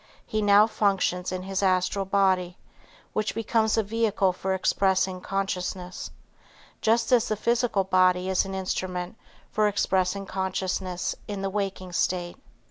He 0.25 0.41
now 0.41 0.65
functions 0.65 1.31
in 1.31 1.43
his 1.43 1.61
astral 1.61 2.05
body, 2.05 2.57
which 3.13 3.35
becomes 3.35 3.77
a 3.77 3.83
vehicle 3.83 4.33
for 4.33 4.55
expressing 4.55 5.21
consciousness, 5.21 6.09
just 6.81 7.11
as 7.11 7.27
the 7.27 7.35
physical 7.37 7.83
body 7.83 8.27
is 8.27 8.43
an 8.43 8.55
instrument 8.55 9.15
for 9.51 9.67
expressing 9.67 10.25
consciousness 10.25 11.15
in 11.27 11.43
the 11.43 11.51
waking 11.51 11.91
state. 11.91 12.37